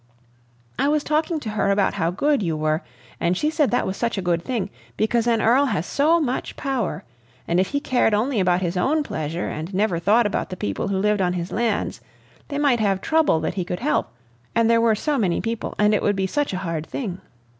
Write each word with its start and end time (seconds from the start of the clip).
I 0.79 0.87
was 0.87 1.03
talking 1.03 1.39
to 1.41 1.51
her 1.51 1.69
about 1.69 1.93
how 1.93 2.09
good 2.09 2.41
you 2.41 2.57
were, 2.57 2.81
and 3.19 3.37
she 3.37 3.51
said 3.51 3.69
that 3.69 3.85
was 3.85 3.95
such 3.95 4.17
a 4.17 4.21
good 4.23 4.43
thing, 4.43 4.71
because 4.97 5.27
an 5.27 5.43
earl 5.43 5.65
had 5.65 5.85
so 5.85 6.19
much 6.19 6.55
power, 6.55 7.03
and 7.47 7.59
if 7.59 7.67
he 7.67 7.79
cared 7.79 8.11
only 8.11 8.39
about 8.39 8.63
his 8.63 8.75
own 8.75 9.03
pleasure 9.03 9.47
and 9.47 9.71
never 9.75 9.99
thought 9.99 10.25
about 10.25 10.49
the 10.49 10.57
people 10.57 10.87
who 10.87 10.97
lived 10.97 11.21
on 11.21 11.33
his 11.33 11.51
lands, 11.51 12.01
they 12.47 12.57
might 12.57 12.79
have 12.79 12.99
trouble 12.99 13.39
that 13.41 13.53
he 13.53 13.63
could 13.63 13.81
help 13.81 14.09
and 14.55 14.71
there 14.71 14.81
were 14.81 14.95
so 14.95 15.19
many 15.19 15.39
people, 15.39 15.75
and 15.77 15.93
it 15.93 16.01
would 16.01 16.15
be 16.15 16.25
such 16.25 16.51
a 16.51 16.57
hard 16.65 16.87
thing. 16.87 17.21